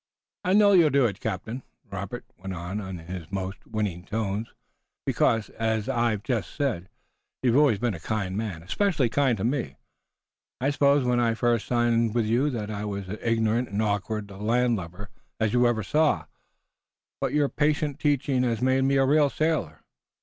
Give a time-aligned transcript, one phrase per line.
[0.43, 4.47] "I know you'll do it, captain," Robert went on in his most winning tones,
[5.05, 6.89] "because, as I've just said,
[7.43, 9.75] you've always been a kind man, especially kind to me.
[10.59, 14.31] I suppose when I first signed with you that I was as ignorant and awkward
[14.31, 16.25] a land lubber as you ever saw.
[17.19, 19.83] But your patient teaching has made me a real sailor.